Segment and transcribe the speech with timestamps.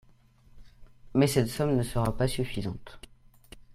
[1.13, 2.97] Mais cette somme ne sera pas suffisante.